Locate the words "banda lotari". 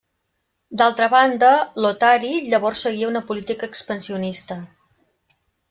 1.13-2.33